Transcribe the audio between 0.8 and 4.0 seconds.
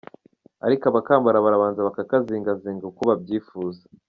abakambara barabanza bakakazingazinga uko babyifuzwa.